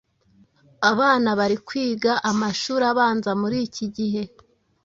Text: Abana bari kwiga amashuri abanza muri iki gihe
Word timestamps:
Abana 0.91 1.29
bari 1.39 1.57
kwiga 1.67 2.11
amashuri 2.29 2.83
abanza 2.91 3.31
muri 3.41 3.57
iki 3.67 3.85
gihe 3.95 4.23